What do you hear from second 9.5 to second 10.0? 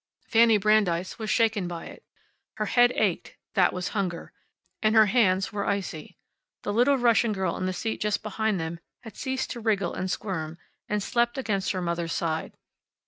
to wriggle